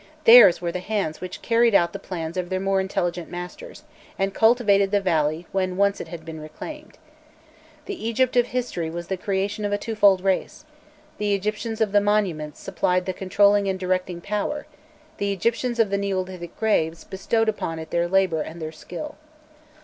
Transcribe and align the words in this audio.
Theirs 0.23 0.63
were 0.63 0.71
the 0.71 0.79
hands 0.79 1.21
which 1.21 1.43
carried 1.43 1.75
out 1.75 1.93
the 1.93 1.99
plans 1.99 2.35
of 2.35 2.49
their 2.49 2.59
more 2.59 2.81
intelligent 2.81 3.29
masters, 3.29 3.83
and 4.17 4.33
cultivated 4.33 4.89
the 4.89 4.99
valley 4.99 5.45
when 5.51 5.77
once 5.77 6.01
it 6.01 6.07
had 6.07 6.25
been 6.25 6.39
reclaimed. 6.39 6.97
The 7.85 8.03
Egypt 8.07 8.35
of 8.35 8.47
history 8.47 8.89
was 8.89 9.09
the 9.09 9.15
creation 9.15 9.63
of 9.63 9.71
a 9.71 9.77
twofold 9.77 10.21
race: 10.21 10.65
the 11.19 11.35
Egyptians 11.35 11.81
of 11.81 11.91
the 11.91 12.01
monuments 12.01 12.59
supplied 12.59 13.05
the 13.05 13.13
controlling 13.13 13.67
and 13.69 13.79
directing 13.79 14.21
power; 14.21 14.65
the 15.19 15.31
Egyptians 15.31 15.77
of 15.77 15.91
the 15.91 15.99
neolithic 15.99 16.57
graves 16.57 17.03
bestowed 17.03 17.47
upon 17.47 17.77
it 17.77 17.91
their 17.91 18.07
labour 18.07 18.41
and 18.41 18.59
their 18.59 18.71
skill. 18.71 19.17